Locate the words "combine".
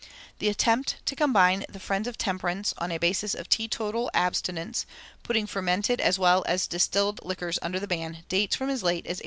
1.15-1.63